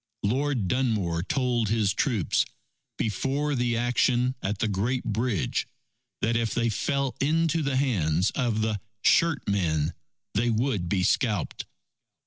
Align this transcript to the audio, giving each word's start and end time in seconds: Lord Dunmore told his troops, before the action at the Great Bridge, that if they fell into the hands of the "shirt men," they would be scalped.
Lord 0.23 0.67
Dunmore 0.67 1.21
told 1.21 1.69
his 1.69 1.93
troops, 1.93 2.43
before 2.97 3.53
the 3.53 3.77
action 3.77 4.33
at 4.41 4.57
the 4.57 4.67
Great 4.67 5.03
Bridge, 5.03 5.67
that 6.21 6.35
if 6.35 6.55
they 6.55 6.69
fell 6.69 7.15
into 7.19 7.61
the 7.61 7.75
hands 7.77 8.31
of 8.31 8.61
the 8.63 8.81
"shirt 9.03 9.47
men," 9.47 9.93
they 10.33 10.49
would 10.49 10.89
be 10.89 11.03
scalped. 11.03 11.67